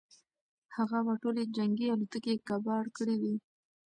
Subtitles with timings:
[0.75, 3.35] هغه به ټولې جنګي الوتکې کباړ کړې وي.